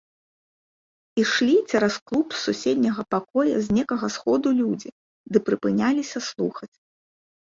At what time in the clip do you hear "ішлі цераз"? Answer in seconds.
1.23-1.95